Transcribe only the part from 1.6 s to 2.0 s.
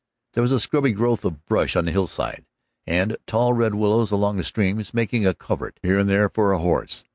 on the